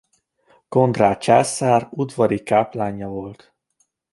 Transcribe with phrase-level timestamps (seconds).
[0.67, 3.53] Konrád császár udvari káplánja volt.